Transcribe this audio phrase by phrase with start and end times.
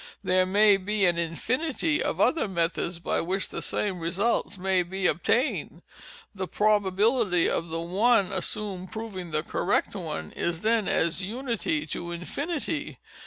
[0.23, 5.05] There may be an infinity of other methods by which the same results may be
[5.05, 5.83] obtained.
[6.33, 12.11] The probability of the one assumed proving the correct one is then as unity to
[12.11, 12.97] infinity.